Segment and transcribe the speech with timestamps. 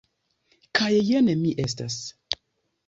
[0.79, 2.01] Kaj jen mi estas.